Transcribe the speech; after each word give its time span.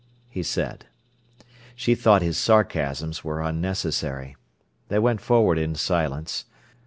he 0.29 0.41
said. 0.41 0.87
She 1.75 1.93
thought 1.93 2.23
his 2.23 2.35
sarcasms 2.35 3.23
were 3.23 3.39
unnecessary. 3.39 4.35
They 4.87 4.97
went 4.97 5.21
forward 5.21 5.59
in 5.59 5.75
silence. 5.75 6.45